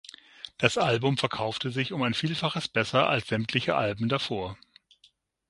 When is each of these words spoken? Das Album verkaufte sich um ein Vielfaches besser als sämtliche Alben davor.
Das 0.57 0.79
Album 0.79 1.19
verkaufte 1.19 1.69
sich 1.69 1.93
um 1.93 2.01
ein 2.01 2.15
Vielfaches 2.15 2.67
besser 2.67 3.07
als 3.07 3.27
sämtliche 3.27 3.75
Alben 3.75 4.09
davor. 4.09 4.57